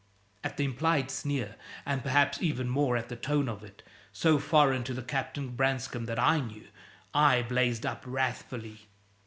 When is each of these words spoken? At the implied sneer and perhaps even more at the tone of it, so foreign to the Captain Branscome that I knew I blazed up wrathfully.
At 0.43 0.57
the 0.57 0.63
implied 0.65 1.11
sneer 1.11 1.57
and 1.85 2.01
perhaps 2.01 2.41
even 2.41 2.67
more 2.67 2.97
at 2.97 3.07
the 3.07 3.15
tone 3.15 3.47
of 3.47 3.63
it, 3.63 3.83
so 4.11 4.39
foreign 4.39 4.83
to 4.85 4.95
the 4.95 5.03
Captain 5.03 5.49
Branscome 5.49 6.05
that 6.07 6.17
I 6.17 6.39
knew 6.39 6.65
I 7.13 7.43
blazed 7.43 7.85
up 7.85 8.03
wrathfully. 8.07 8.87